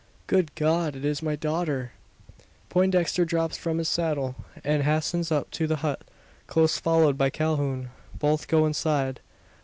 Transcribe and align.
"Good 0.25 0.55
God, 0.55 0.95
it 0.95 1.05
is 1.05 1.21
my 1.21 1.35
daughter!" 1.35 1.91
Poindexter 2.69 3.23
drops 3.23 3.55
from 3.55 3.77
his 3.77 3.87
saddle, 3.87 4.33
and 4.63 4.81
hastens 4.81 5.31
up 5.31 5.51
to 5.51 5.67
the 5.67 5.75
hut 5.85 6.01
close 6.47 6.79
followed 6.79 7.19
by 7.19 7.29
Calhoun. 7.29 7.91
Both 8.17 8.47
go 8.47 8.65
inside. 8.65 9.19